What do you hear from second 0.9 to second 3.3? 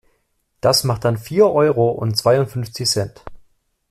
dann vier Euro und zweiundfünfzig Cent.